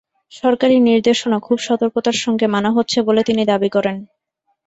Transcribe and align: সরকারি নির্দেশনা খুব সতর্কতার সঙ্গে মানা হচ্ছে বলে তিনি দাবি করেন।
সরকারি 0.31 0.75
নির্দেশনা 0.81 1.37
খুব 1.39 1.57
সতর্কতার 1.59 2.17
সঙ্গে 2.23 2.45
মানা 2.47 2.69
হচ্ছে 2.71 2.97
বলে 3.07 3.21
তিনি 3.23 3.41
দাবি 3.45 3.69
করেন। 3.75 3.97